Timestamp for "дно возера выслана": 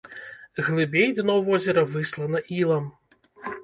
1.19-2.45